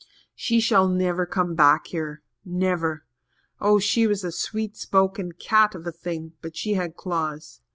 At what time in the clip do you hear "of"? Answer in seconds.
5.75-5.85